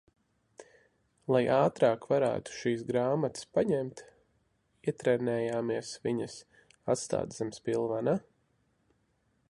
[1.33, 4.01] Lai ātrāk varētu šīs grāmatas paņemt,
[4.93, 6.39] ietrenējāmies viņas
[6.95, 8.17] atstāt zem spilvena.